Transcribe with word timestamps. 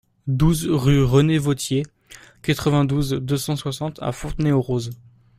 douze 0.25 0.65
rue 0.67 1.03
René 1.03 1.37
Vauthier, 1.37 1.83
quatre-vingt-douze, 2.41 3.11
deux 3.21 3.37
cent 3.37 3.55
soixante 3.55 4.01
à 4.01 4.11
Fontenay-aux-Roses 4.11 4.89